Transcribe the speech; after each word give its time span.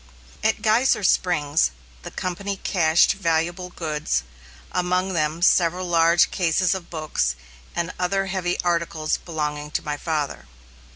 At 0.43 0.63
Geyser 0.63 1.03
Springs, 1.03 1.69
the 2.01 2.09
company 2.09 2.57
cached 2.57 3.13
valuable 3.13 3.69
goods, 3.69 4.23
among 4.71 5.13
them 5.13 5.43
several 5.43 5.85
large 5.87 6.31
cases 6.31 6.73
of 6.73 6.89
books 6.89 7.35
and 7.75 7.93
other 7.99 8.25
heavy 8.25 8.59
articles 8.63 9.17
belonging 9.17 9.69
to 9.69 9.83
my 9.85 9.97
father. 9.97 10.47